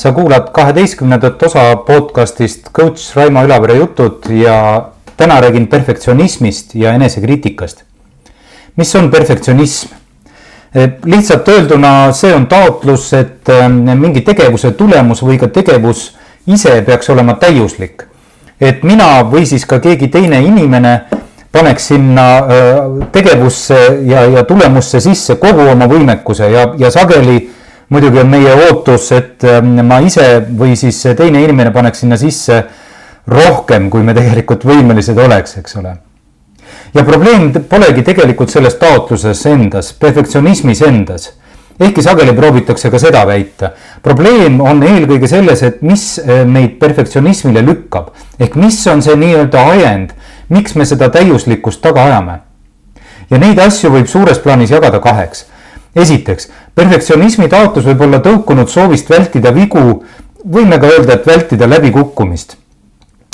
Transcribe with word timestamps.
sa 0.00 0.12
kuulad 0.12 0.48
kaheteistkümnendat 0.52 1.42
osa 1.42 1.76
podcastist 1.76 2.70
coach 2.72 3.16
Raimo 3.16 3.42
Ülavere 3.44 3.74
jutud 3.74 4.30
ja 4.30 4.82
täna 5.16 5.40
räägin 5.40 5.66
perfektsionismist 5.66 6.74
ja 6.74 6.92
enesekriitikast. 6.92 7.82
mis 8.76 8.96
on 8.96 9.10
perfektsionism? 9.10 9.88
lihtsalt 11.04 11.48
öelduna, 11.48 12.12
see 12.12 12.34
on 12.34 12.46
taotlus, 12.46 13.12
et 13.12 13.48
ähm, 13.48 13.72
mingi 14.00 14.20
tegevuse 14.20 14.70
tulemus 14.70 15.20
või 15.22 15.36
ka 15.38 15.48
tegevus 15.48 16.16
ise 16.46 16.82
peaks 16.82 17.10
olema 17.10 17.34
täiuslik. 17.34 18.02
et 18.60 18.82
mina 18.82 19.20
või 19.22 19.46
siis 19.46 19.66
ka 19.66 19.80
keegi 19.80 20.08
teine 20.08 20.40
inimene 20.40 21.00
paneks 21.52 21.88
sinna 21.88 22.38
äh, 22.38 22.48
tegevusse 23.12 23.98
ja, 24.02 24.24
ja 24.24 24.44
tulemusse 24.44 25.00
sisse 25.00 25.36
kogu 25.36 25.68
oma 25.72 25.86
võimekuse 25.86 26.50
ja, 26.50 26.68
ja 26.78 26.90
sageli 26.90 27.49
muidugi 27.90 28.20
on 28.22 28.30
meie 28.30 28.52
ootus, 28.68 29.10
et 29.16 29.44
ähm, 29.44 29.74
ma 29.86 29.98
ise 30.04 30.26
või 30.58 30.76
siis 30.78 31.02
teine 31.18 31.42
inimene 31.42 31.72
paneks 31.74 32.04
sinna 32.04 32.18
sisse 32.20 32.62
rohkem, 33.30 33.90
kui 33.90 34.04
me 34.06 34.14
tegelikult 34.16 34.64
võimelised 34.66 35.18
oleks, 35.18 35.58
eks 35.60 35.76
ole. 35.82 35.96
ja 36.94 37.04
probleem 37.06 37.50
polegi 37.68 38.02
tegelikult 38.06 38.50
selles 38.50 38.78
taotluses 38.78 39.44
endas, 39.46 39.92
perfektsionismis 39.92 40.82
endas. 40.86 41.32
ehkki 41.80 42.02
sageli 42.02 42.32
proovitakse 42.36 42.90
ka 42.90 42.98
seda 42.98 43.26
väita. 43.26 43.72
probleem 44.02 44.60
on 44.60 44.82
eelkõige 44.82 45.28
selles, 45.28 45.62
et 45.62 45.82
mis 45.82 46.18
äh, 46.18 46.44
meid 46.46 46.78
perfektsionismile 46.78 47.62
lükkab 47.66 48.14
ehk 48.38 48.54
mis 48.54 48.86
on 48.86 49.02
see 49.02 49.16
nii-öelda 49.16 49.66
ajend, 49.74 50.14
miks 50.48 50.74
me 50.74 50.84
seda 50.84 51.10
täiuslikkust 51.10 51.82
taga 51.82 52.04
ajame. 52.04 52.38
ja 53.30 53.38
neid 53.38 53.58
asju 53.58 53.90
võib 53.90 54.06
suures 54.06 54.38
plaanis 54.38 54.70
jagada 54.70 55.00
kaheks 55.00 55.46
esiteks, 55.96 56.48
perfektsionismi 56.74 57.48
taotlus 57.50 57.86
võib 57.90 58.06
olla 58.06 58.20
tõukunud 58.24 58.70
soovist 58.70 59.10
vältida 59.10 59.52
vigu, 59.54 60.02
võime 60.44 60.78
ka 60.80 60.90
öelda, 60.90 61.18
et 61.18 61.26
vältida 61.26 61.68
läbikukkumist. 61.68 62.56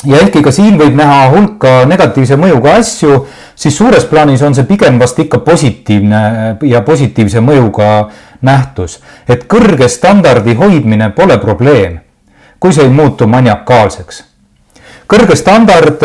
ja 0.05 0.19
ehkki 0.21 0.43
ka 0.45 0.53
siin 0.53 0.77
võib 0.79 0.95
näha 0.95 1.31
hulka 1.33 1.85
negatiivse 1.89 2.37
mõjuga 2.37 2.77
asju, 2.79 3.27
siis 3.55 3.77
suures 3.77 4.05
plaanis 4.05 4.43
on 4.43 4.55
see 4.55 4.65
pigem 4.65 4.99
vast 5.01 5.19
ikka 5.19 5.39
positiivne 5.39 6.57
ja 6.63 6.83
positiivse 6.83 7.41
mõjuga 7.41 8.11
nähtus. 8.43 9.01
et 9.29 9.47
kõrge 9.49 9.89
standardi 9.89 10.55
hoidmine 10.55 11.11
pole 11.11 11.39
probleem, 11.39 12.01
kui 12.59 12.73
see 12.73 12.85
ei 12.85 12.91
muutu 12.91 13.27
maniakaalseks 13.27 14.25
kõrge 15.07 15.37
standard, 15.37 16.03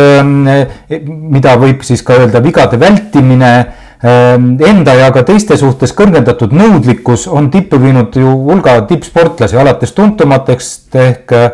mida 0.90 1.56
võib 1.58 1.82
siis 1.84 2.04
ka 2.06 2.20
öelda 2.22 2.42
vigade 2.44 2.78
vältimine 2.78 3.81
enda 4.04 4.94
ja 4.98 5.12
ka 5.14 5.22
teiste 5.24 5.58
suhtes 5.58 5.94
kõrgendatud 5.94 6.54
nõudlikkus 6.58 7.28
on 7.30 7.52
tippu 7.54 7.78
viinud 7.82 8.16
ju 8.18 8.34
hulga 8.48 8.80
tippsportlasi, 8.90 9.58
alates 9.62 9.94
tuntumatest 9.94 10.96
ehk 10.96 11.34
äh, 11.38 11.52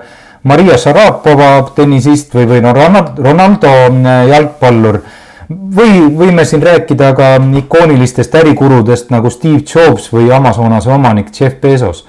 Maria 0.48 0.78
Šarapova, 0.80 1.66
tennisist 1.76 2.36
või, 2.36 2.46
või 2.48 2.62
no 2.64 2.72
Ronaldo 2.72 3.74
äh, 3.90 4.28
jalgpallur. 4.32 5.02
või 5.50 6.00
võime 6.16 6.44
siin 6.46 6.64
rääkida 6.64 7.14
ka 7.16 7.36
ikoonilistest 7.58 8.36
ärikurudest 8.36 9.12
nagu 9.12 9.30
Steve 9.30 9.64
Jobs 9.64 10.10
või 10.12 10.32
Amazonase 10.32 10.92
omanik 10.92 11.28
Jeff 11.40 11.62
Bezos. 11.62 12.06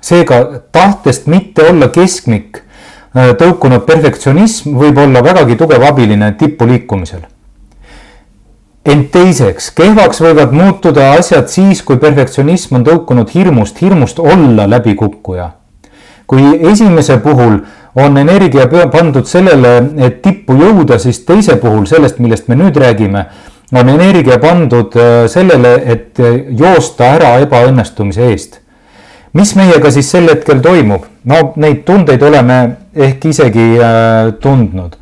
seega 0.00 0.62
tahtest 0.72 1.26
mitte 1.26 1.62
olla 1.70 1.88
keskmik 1.88 2.58
äh, 2.58 3.36
tõukunud 3.38 3.86
perfektsionism 3.86 4.74
võib 4.74 4.98
olla 4.98 5.22
vägagi 5.22 5.56
tugev 5.56 5.82
abiline 5.82 6.32
tippu 6.32 6.66
liikumisel 6.66 7.35
ent 8.86 9.08
teiseks, 9.14 9.70
kehvaks 9.74 10.20
võivad 10.22 10.52
muutuda 10.54 11.12
asjad 11.16 11.50
siis, 11.50 11.82
kui 11.82 11.98
perfektsionism 12.02 12.78
on 12.78 12.86
tõukunud 12.86 13.32
hirmust, 13.34 13.80
hirmust 13.82 14.20
olla 14.22 14.68
läbikukkuja. 14.70 15.50
kui 16.26 16.42
esimese 16.70 17.16
puhul 17.22 17.60
on 17.94 18.16
energia 18.18 18.66
pandud 18.66 19.26
sellele, 19.26 19.76
et 19.96 20.22
tippu 20.22 20.56
jõuda, 20.58 20.98
siis 20.98 21.20
teise 21.24 21.56
puhul 21.56 21.86
sellest, 21.86 22.18
millest 22.18 22.48
me 22.48 22.56
nüüd 22.58 22.76
räägime, 22.76 23.26
on 23.72 23.88
energia 23.88 24.38
pandud 24.42 24.96
äh, 24.96 25.26
sellele, 25.30 25.74
et 25.84 26.18
joosta 26.58 27.12
ära 27.16 27.36
ebaõnnestumise 27.46 28.30
eest. 28.30 28.60
mis 29.32 29.54
meiega 29.54 29.90
siis 29.90 30.10
sel 30.10 30.28
hetkel 30.30 30.60
toimub? 30.62 31.06
no 31.24 31.52
neid 31.56 31.82
tundeid 31.84 32.22
oleme 32.22 32.76
ehk 32.94 33.24
isegi 33.24 33.74
äh, 33.78 34.32
tundnud 34.40 34.96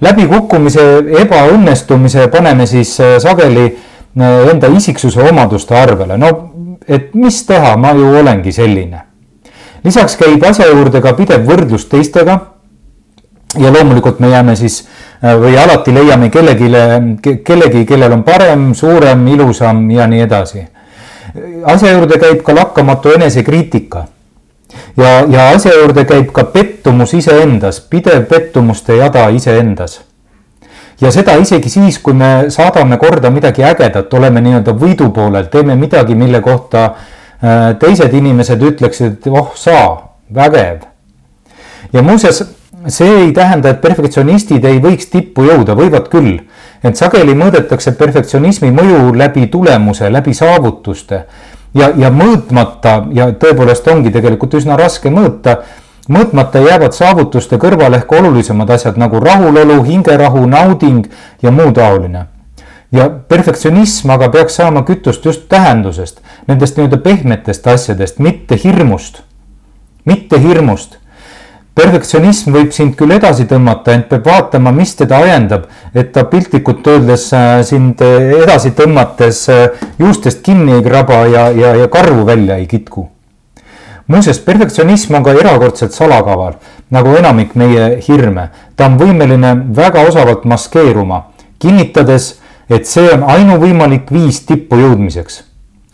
läbikukkumise, 0.00 0.84
ebaõnnestumise 1.22 2.28
paneme 2.32 2.66
siis 2.66 2.94
äh, 3.00 3.16
sageli 3.22 3.66
äh, 3.66 4.50
enda 4.52 4.70
isiksuse 4.76 5.22
omaduste 5.30 5.76
arvele, 5.78 6.18
no 6.18 6.30
et 6.88 7.14
mis 7.14 7.42
teha, 7.46 7.76
ma 7.76 7.92
ju 7.96 8.12
olengi 8.20 8.52
selline. 8.52 9.02
lisaks 9.84 10.16
käib 10.16 10.42
asja 10.44 10.66
juurde 10.66 11.00
ka 11.00 11.12
pidev 11.12 11.46
võrdlus 11.46 11.88
teistega. 11.88 12.38
ja 13.58 13.72
loomulikult 13.72 14.20
me 14.20 14.28
jääme 14.28 14.56
siis 14.56 14.88
äh, 15.22 15.34
või 15.40 15.56
alati 15.58 15.94
leiame 15.94 16.30
kellelegi, 16.30 16.70
kellegi, 17.44 17.84
kellel 17.86 18.12
on 18.12 18.22
parem, 18.22 18.74
suurem, 18.74 19.26
ilusam 19.26 19.90
ja 19.90 20.06
nii 20.06 20.20
edasi. 20.20 20.66
asja 21.64 21.92
juurde 21.92 22.18
käib 22.18 22.42
ka 22.42 22.54
lakkamatu 22.54 23.12
enesekriitika 23.18 24.06
ja, 24.98 25.24
ja 25.28 25.48
asja 25.54 25.74
juurde 25.78 26.04
käib 26.08 26.32
ka 26.34 26.44
pettumus 26.52 27.14
iseendas, 27.14 27.80
pidev 27.90 28.26
pettumuste 28.30 28.96
jada 28.98 29.28
iseendas. 29.34 30.00
ja 31.00 31.10
seda 31.14 31.36
isegi 31.38 31.70
siis, 31.70 32.00
kui 32.02 32.14
me 32.14 32.50
saadame 32.50 32.98
korda 32.98 33.30
midagi 33.30 33.62
ägedat, 33.64 34.14
oleme 34.14 34.42
nii-öelda 34.42 34.74
võidu 34.74 35.12
poolel, 35.14 35.46
teeme 35.52 35.76
midagi, 35.78 36.14
mille 36.18 36.40
kohta 36.42 36.84
äh, 36.84 37.74
teised 37.78 38.14
inimesed 38.14 38.62
ütleksid, 38.72 39.18
et 39.20 39.26
oh 39.30 39.52
sa, 39.54 39.80
vägev. 40.34 40.82
ja 41.92 42.02
muuseas, 42.02 42.42
see 42.88 43.12
ei 43.22 43.32
tähenda, 43.32 43.70
et 43.70 43.80
perfektsionistid 43.80 44.64
ei 44.64 44.82
võiks 44.82 45.10
tippu 45.12 45.46
jõuda, 45.46 45.78
võivad 45.78 46.10
küll. 46.10 46.40
ent 46.82 46.96
sageli 46.96 47.34
mõõdetakse 47.34 47.94
perfektsionismi 47.98 48.70
mõju 48.74 49.14
läbi 49.14 49.46
tulemuse, 49.46 50.10
läbi 50.10 50.34
saavutuste 50.34 51.24
ja, 51.74 51.90
ja 51.96 52.10
mõõtmata 52.10 53.02
ja 53.14 53.30
tõepoolest 53.32 53.88
ongi 53.90 54.12
tegelikult 54.14 54.54
üsna 54.60 54.76
raske 54.76 55.10
mõõta. 55.10 55.62
mõõtmata 56.08 56.58
jäävad 56.64 56.92
saavutuste 56.92 57.56
kõrvale 57.56 57.96
ehk 57.96 58.12
olulisemad 58.12 58.70
asjad 58.70 58.96
nagu 58.96 59.20
rahulolu, 59.20 59.82
hingerahu, 59.84 60.46
nauding 60.46 61.06
ja 61.42 61.50
muu 61.50 61.72
taoline. 61.72 62.26
ja 62.92 63.10
perfektsionism 63.10 64.10
aga 64.10 64.28
peaks 64.28 64.56
saama 64.56 64.82
kütust 64.82 65.24
just 65.24 65.48
tähendusest, 65.48 66.20
nendest 66.46 66.76
nii-öelda 66.76 66.96
pehmetest 66.96 67.66
asjadest, 67.66 68.18
mitte 68.18 68.58
hirmust, 68.64 69.22
mitte 70.04 70.40
hirmust 70.40 70.98
perfektsionism 71.78 72.54
võib 72.54 72.72
sind 72.74 72.96
küll 72.98 73.14
edasi 73.14 73.46
tõmmata, 73.48 73.94
ent 73.94 74.08
peab 74.10 74.26
vaatama, 74.26 74.72
mis 74.74 74.96
teda 74.98 75.20
ajendab, 75.22 75.68
et 75.94 76.10
ta 76.14 76.24
piltlikult 76.30 76.86
öeldes 76.90 77.28
äh, 77.36 77.60
sind 77.66 78.02
äh, 78.04 78.32
edasi 78.42 78.72
tõmmates 78.78 79.44
äh, 79.52 79.84
juustest 80.00 80.42
kinni 80.46 80.74
ei 80.78 80.82
kraba 80.84 81.22
ja, 81.30 81.46
ja, 81.54 81.76
ja 81.78 81.88
karvu 81.92 82.26
välja 82.26 82.58
ei 82.58 82.66
kitku. 82.70 83.08
muuseas, 84.08 84.38
perfektsionism 84.40 85.14
on 85.14 85.24
ka 85.24 85.36
erakordselt 85.36 85.92
salakaval, 85.92 86.58
nagu 86.90 87.14
enamik 87.16 87.54
meie 87.54 87.98
hirme. 88.08 88.48
ta 88.76 88.86
on 88.90 88.98
võimeline 88.98 89.54
väga 89.76 90.06
osavalt 90.08 90.44
maskeeruma, 90.44 91.26
kinnitades, 91.58 92.38
et 92.68 92.86
see 92.86 93.10
on 93.12 93.22
ainuvõimalik 93.22 94.10
viis 94.12 94.40
tippu 94.46 94.80
jõudmiseks. 94.82 95.42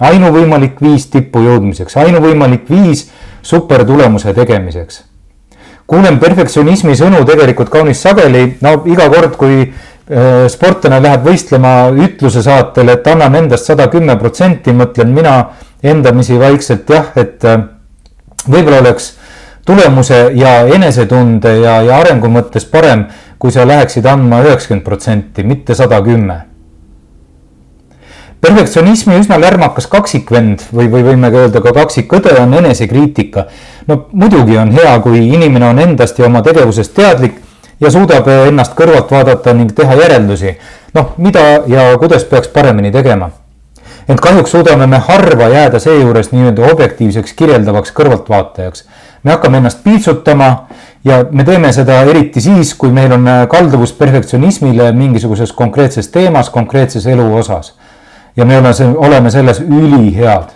ainuvõimalik 0.00 0.80
viis 0.80 1.10
tippu 1.10 1.44
jõudmiseks, 1.44 1.96
ainuvõimalik 1.96 2.70
viis 2.70 3.10
supertulemuse 3.42 4.32
tegemiseks 4.34 5.04
kuulen 5.90 6.18
perfektsionismi 6.20 6.96
sõnu 6.96 7.24
tegelikult 7.28 7.72
kaunis 7.72 8.00
sageli, 8.02 8.46
no 8.64 8.76
iga 8.90 9.08
kord, 9.12 9.36
kui 9.40 9.58
äh, 9.64 10.46
sportlane 10.52 11.00
läheb 11.04 11.26
võistlema 11.26 11.74
ütluse 12.06 12.44
saatel, 12.44 12.94
et 12.94 13.06
annan 13.10 13.36
endast 13.42 13.70
sada 13.70 13.88
kümme 13.92 14.16
protsenti, 14.20 14.72
mõtlen 14.76 15.12
mina 15.14 15.36
endamisi 15.84 16.38
vaikselt 16.40 16.90
jah, 16.90 17.12
et 17.20 17.44
äh, 17.44 17.60
võib-olla 18.48 18.80
oleks 18.84 19.12
tulemuse 19.66 20.26
ja 20.36 20.58
enesetunde 20.68 21.58
ja, 21.60 21.78
ja 21.84 22.00
arengu 22.00 22.32
mõttes 22.32 22.66
parem, 22.68 23.06
kui 23.38 23.52
sa 23.52 23.66
läheksid 23.68 24.06
andma 24.08 24.42
üheksakümmend 24.44 24.84
protsenti, 24.84 25.44
mitte 25.44 25.76
sada 25.76 26.00
kümme 26.04 26.42
perfektsionismi 28.44 29.16
üsna 29.22 29.38
lärmakas 29.40 29.86
kaksikvend 29.88 30.66
või, 30.74 30.90
või 30.92 31.04
võime 31.06 31.30
ka 31.32 31.44
öelda 31.46 31.60
ka 31.64 31.72
kaksikõde 31.76 32.34
on 32.42 32.52
enesekriitika. 32.58 33.46
no 33.88 34.06
muidugi 34.12 34.58
on 34.60 34.72
hea, 34.72 34.98
kui 35.00 35.22
inimene 35.28 35.70
on 35.70 35.78
endast 35.80 36.18
ja 36.18 36.26
oma 36.26 36.42
tegevusest 36.44 36.92
teadlik 36.94 37.38
ja 37.80 37.90
suudab 37.90 38.28
ennast 38.34 38.74
kõrvalt 38.76 39.10
vaadata 39.10 39.54
ning 39.56 39.72
teha 39.72 39.96
järeldusi. 40.02 40.58
noh, 40.94 41.14
mida 41.16 41.62
ja 41.66 41.86
kuidas 41.98 42.24
peaks 42.24 42.48
paremini 42.48 42.92
tegema. 42.92 43.30
ent 44.08 44.20
kahjuks 44.20 44.50
suudame 44.50 44.86
me 44.86 44.98
harva 44.98 45.48
jääda 45.48 45.80
seejuures 45.80 46.32
nii-öelda 46.32 46.68
objektiivseks 46.72 47.32
kirjeldavaks 47.32 47.92
kõrvaltvaatajaks. 47.96 48.84
me 49.22 49.30
hakkame 49.30 49.56
ennast 49.56 49.84
piitsutama 49.84 50.66
ja 51.04 51.24
me 51.30 51.44
teeme 51.44 51.72
seda 51.72 52.02
eriti 52.02 52.40
siis, 52.40 52.74
kui 52.74 52.92
meil 52.92 53.12
on 53.12 53.24
kalduvus 53.48 53.92
perfektsionismile 53.92 54.92
mingisuguses 54.92 55.52
konkreetses 55.52 56.08
teemas, 56.08 56.50
konkreetses 56.50 57.06
elu 57.06 57.34
osas 57.36 57.72
ja 58.36 58.44
me 58.44 58.58
oleme, 58.58 58.96
oleme 58.96 59.30
selles 59.30 59.60
ülihead. 59.60 60.50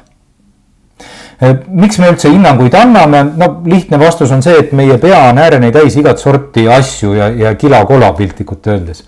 miks 1.69 1.99
me 1.99 2.09
üldse 2.11 2.31
hinnanguid 2.33 2.75
anname, 2.75 3.23
no 3.37 3.61
lihtne 3.65 3.99
vastus 3.99 4.33
on 4.35 4.43
see, 4.43 4.57
et 4.59 4.73
meie 4.73 4.97
pea 4.99 5.21
on 5.31 5.39
ääreni 5.39 5.71
täis 5.73 5.97
igat 5.97 6.19
sorti 6.19 6.67
asju 6.69 7.13
ja, 7.15 7.29
ja 7.29 7.55
kila-kola 7.55 8.13
piltlikult 8.13 8.67
öeldes. 8.67 9.05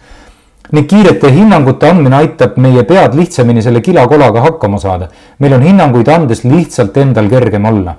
nii 0.72 0.84
kiirete 0.86 1.32
hinnangute 1.34 1.88
andmine 1.90 2.16
aitab 2.16 2.54
meie 2.56 2.84
pead 2.86 3.16
lihtsamini 3.18 3.62
selle 3.62 3.80
kila-kolaga 3.80 4.40
hakkama 4.40 4.78
saada. 4.78 5.08
meil 5.38 5.52
on 5.52 5.62
hinnanguid 5.62 6.08
andes 6.08 6.44
lihtsalt 6.44 6.96
endal 6.96 7.28
kergem 7.28 7.64
olla. 7.64 7.96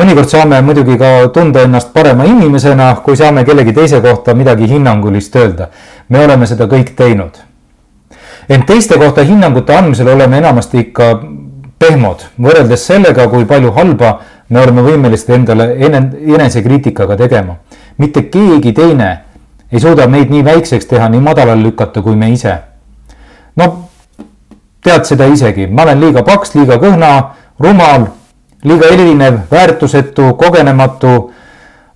mõnikord 0.00 0.28
saame 0.32 0.62
muidugi 0.62 0.96
ka 0.98 1.28
tunda 1.34 1.66
ennast 1.68 1.92
parema 1.92 2.24
inimesena, 2.24 2.94
kui 3.04 3.16
saame 3.16 3.44
kellegi 3.44 3.72
teise 3.72 4.00
kohta 4.00 4.34
midagi 4.34 4.68
hinnangulist 4.68 5.36
öelda. 5.36 5.68
me 6.08 6.24
oleme 6.24 6.46
seda 6.46 6.64
kõik 6.64 6.96
teinud 6.96 7.49
ent 8.50 8.66
teiste 8.66 8.98
kohta 8.98 9.24
hinnangute 9.24 9.76
andmisel 9.76 10.08
oleme 10.08 10.38
enamasti 10.42 10.78
ikka 10.88 11.10
pehmod, 11.80 12.26
võrreldes 12.42 12.84
sellega, 12.90 13.28
kui 13.30 13.46
palju 13.48 13.72
halba 13.76 14.18
me 14.50 14.60
oleme 14.60 14.82
võimelised 14.84 15.30
endale 15.34 15.72
enesekriitikaga 15.78 17.16
tegema. 17.16 17.56
mitte 17.98 18.22
keegi 18.22 18.72
teine 18.72 19.10
ei 19.72 19.80
suuda 19.80 20.06
meid 20.08 20.30
nii 20.30 20.44
väikseks 20.44 20.86
teha, 20.86 21.08
nii 21.08 21.20
madalale 21.20 21.62
lükata, 21.62 22.02
kui 22.02 22.16
me 22.16 22.32
ise. 22.32 22.56
no 23.56 23.90
tead 24.82 25.04
seda 25.04 25.26
isegi, 25.26 25.66
ma 25.66 25.82
olen 25.82 26.00
liiga 26.00 26.22
paks, 26.22 26.54
liiga 26.54 26.78
kõhna, 26.80 27.10
rumal, 27.60 28.08
liiga 28.64 28.88
erinev, 28.92 29.44
väärtusetu, 29.50 30.34
kogenematu, 30.40 31.30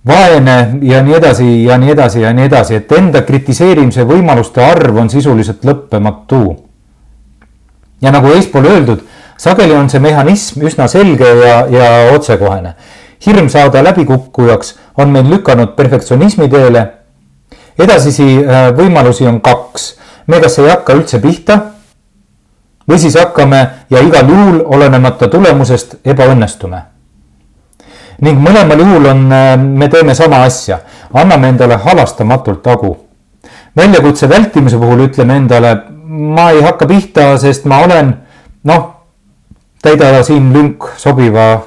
vaene 0.07 0.79
ja 0.81 1.01
nii 1.03 1.15
edasi 1.17 1.63
ja 1.63 1.77
nii 1.77 1.91
edasi 1.91 2.21
ja 2.21 2.33
nii 2.33 2.45
edasi, 2.45 2.75
et 2.75 2.91
enda 2.91 3.21
kritiseerimise 3.21 4.05
võimaluste 4.05 4.61
arv 4.61 4.97
on 4.97 5.09
sisuliselt 5.09 5.65
lõppematu. 5.65 6.55
ja 8.01 8.11
nagu 8.11 8.27
eespool 8.27 8.65
öeldud 8.65 9.01
sageli 9.37 9.73
on 9.73 9.89
see 9.89 9.99
mehhanism 9.99 10.61
üsna 10.65 10.87
selge 10.87 11.27
ja, 11.27 11.65
ja 11.69 11.89
otsekohene. 12.15 12.75
hirm 13.25 13.49
saada 13.49 13.83
läbikukkujaks 13.83 14.75
on 14.97 15.09
meid 15.09 15.29
lükanud 15.29 15.75
perfektsionismi 15.75 16.49
teele. 16.49 16.87
edasisi 17.79 18.45
äh, 18.45 18.71
võimalusi 18.77 19.27
on 19.27 19.41
kaks, 19.41 19.95
me 20.27 20.39
kas 20.39 20.59
ei 20.59 20.69
hakka 20.69 20.93
üldse 20.93 21.19
pihta 21.19 21.59
või 22.89 22.99
siis 22.99 23.17
hakkame 23.17 23.67
ja 23.89 23.99
igal 23.99 24.29
juhul, 24.29 24.61
olenemata 24.65 25.27
tulemusest, 25.27 25.95
ebaõnnestume. 26.05 26.94
Ning 28.21 28.39
mõlemal 28.39 28.79
juhul 28.79 29.09
on, 29.11 29.25
äh, 29.31 29.55
me 29.57 29.89
teeme 29.91 30.15
sama 30.15 30.43
asja, 30.45 30.79
anname 31.13 31.49
endale 31.53 31.75
halastamatult 31.75 32.65
hagu. 32.65 32.97
väljakutse 33.75 34.29
vältimise 34.29 34.77
puhul 34.77 35.07
ütleme 35.07 35.35
endale, 35.35 35.81
ma 36.07 36.51
ei 36.51 36.61
hakka 36.63 36.87
pihta, 36.87 37.37
sest 37.37 37.65
ma 37.65 37.81
olen 37.83 38.13
noh, 38.63 38.85
täida 39.81 40.23
siin 40.23 40.53
lünk 40.53 40.93
sobiva 40.97 41.53
äh, 41.53 41.59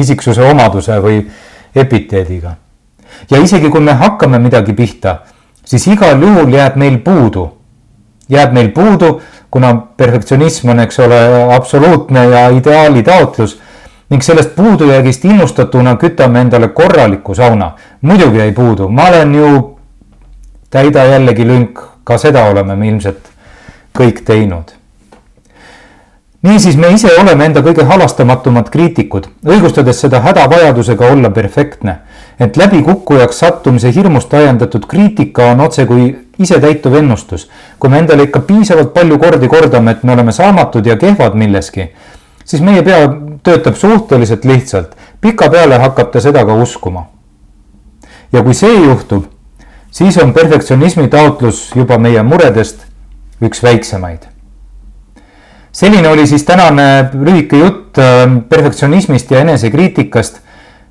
isiksuse 0.00 0.42
omaduse 0.42 1.00
või 1.00 1.22
epiteediga. 1.74 2.56
ja 3.30 3.38
isegi 3.40 3.70
kui 3.70 3.80
me 3.80 3.92
hakkame 3.92 4.38
midagi 4.38 4.72
pihta, 4.72 5.18
siis 5.64 5.86
igal 5.86 6.20
juhul 6.22 6.52
jääb 6.52 6.76
meil 6.76 6.98
puudu, 6.98 7.48
jääb 8.28 8.52
meil 8.52 8.68
puudu, 8.70 9.20
kuna 9.50 9.74
perfektsionism 9.96 10.68
on, 10.68 10.80
eks 10.80 10.98
ole, 10.98 11.18
absoluutne 11.54 12.24
ja 12.28 12.48
ideaali 12.52 13.02
taotlus 13.02 13.58
ning 14.10 14.22
sellest 14.22 14.54
puudujäägist 14.56 15.24
innustatuna 15.24 15.96
kütame 15.96 16.40
endale 16.40 16.68
korraliku 16.68 17.34
sauna. 17.34 17.72
muidugi 18.00 18.40
ei 18.40 18.52
puudu, 18.52 18.88
ma 18.88 19.08
olen 19.08 19.34
ju, 19.34 19.78
täida 20.70 21.04
jällegi 21.04 21.46
lünk, 21.46 21.80
ka 22.04 22.18
seda 22.18 22.44
oleme 22.44 22.76
me 22.76 22.88
ilmselt 22.88 23.30
kõik 23.98 24.24
teinud 24.24 24.78
niisiis 26.42 26.76
me 26.76 26.88
ise 26.94 27.10
oleme 27.20 27.48
enda 27.48 27.62
kõige 27.66 27.84
halastamatumad 27.84 28.70
kriitikud, 28.70 29.26
õigustades 29.46 30.00
seda 30.04 30.20
hädavajadusega 30.22 31.10
olla 31.12 31.30
perfektne. 31.30 31.98
ent 32.40 32.56
läbikukkujaks 32.56 33.38
sattumise 33.38 33.90
hirmust 33.94 34.34
ajendatud 34.34 34.86
kriitika 34.86 35.50
on 35.52 35.60
otse 35.60 35.86
kui 35.86 36.18
isetäituv 36.38 36.94
ennustus. 36.94 37.50
kui 37.78 37.90
me 37.90 37.98
endale 37.98 38.22
ikka 38.22 38.40
piisavalt 38.40 38.94
palju 38.94 39.18
kordi 39.18 39.48
kordame, 39.48 39.90
et 39.90 40.02
me 40.02 40.12
oleme 40.12 40.32
saamatud 40.32 40.86
ja 40.86 40.96
kehvad 40.96 41.34
milleski, 41.34 41.90
siis 42.48 42.62
meie 42.64 42.82
pea 42.82 43.04
töötab 43.44 43.76
suhteliselt 43.76 44.44
lihtsalt. 44.44 44.96
pikapeale 45.20 45.78
hakkab 45.78 46.12
ta 46.12 46.20
seda 46.20 46.44
ka 46.44 46.54
uskuma. 46.54 47.06
ja 48.32 48.42
kui 48.42 48.54
see 48.54 48.74
juhtub, 48.84 49.24
siis 49.90 50.16
on 50.18 50.32
perfektsionismi 50.32 51.08
taotlus 51.08 51.70
juba 51.76 51.98
meie 51.98 52.22
muredest 52.22 52.86
üks 53.44 53.62
väiksemaid 53.62 54.28
selline 55.72 56.08
oli 56.08 56.26
siis 56.26 56.44
tänane 56.44 57.10
lühike 57.14 57.58
jutt 57.58 57.98
ähm, 57.98 58.38
perfektsionismist 58.48 59.30
ja 59.30 59.40
enesekriitikast. 59.40 60.40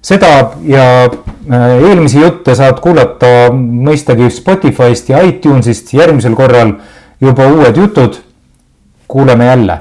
seda 0.02 0.52
ja 0.64 0.84
äh, 1.04 1.90
eelmisi 1.90 2.22
jutte 2.22 2.56
saad 2.56 2.80
kuulata 2.80 3.50
mõistagi 3.52 4.30
Spotify'st 4.32 5.10
ja 5.10 5.24
iTunes'ist 5.26 5.92
järgmisel 5.94 6.36
korral 6.36 6.78
juba 7.22 7.48
uued 7.48 7.78
jutud. 7.78 8.22
kuuleme 9.08 9.46
jälle 9.46 9.80